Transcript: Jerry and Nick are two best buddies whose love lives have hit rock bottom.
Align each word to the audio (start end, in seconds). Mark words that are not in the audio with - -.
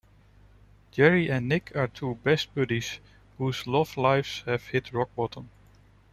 Jerry 0.89 1.29
and 1.29 1.47
Nick 1.47 1.75
are 1.75 1.87
two 1.87 2.15
best 2.23 2.55
buddies 2.55 2.99
whose 3.37 3.67
love 3.67 3.95
lives 3.97 4.41
have 4.47 4.63
hit 4.65 4.91
rock 4.93 5.13
bottom. 5.15 5.51